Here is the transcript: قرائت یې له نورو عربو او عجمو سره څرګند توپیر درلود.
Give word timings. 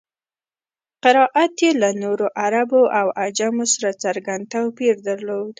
قرائت 1.03 1.55
یې 1.65 1.71
له 1.81 1.89
نورو 2.03 2.27
عربو 2.43 2.81
او 2.99 3.07
عجمو 3.21 3.65
سره 3.73 3.89
څرګند 4.03 4.43
توپیر 4.53 4.95
درلود. 5.07 5.49